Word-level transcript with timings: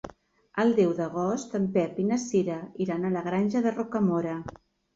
El 0.63 0.71
deu 0.79 0.93
d'agost 0.99 1.53
en 1.59 1.67
Pep 1.75 2.01
i 2.05 2.07
na 2.13 2.19
Cira 2.25 2.57
iran 2.89 3.07
a 3.07 3.15
la 3.19 3.25
Granja 3.31 3.65
de 3.69 3.77
Rocamora. 3.79 4.39